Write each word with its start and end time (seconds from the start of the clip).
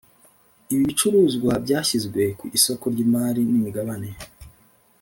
Ibi 0.73 0.83
bicuruzwa 0.89 1.51
byashyizwe 1.65 2.21
ku 2.39 2.45
isoko 2.57 2.85
ry’imari 2.93 3.41
n’imigabane 3.49 4.09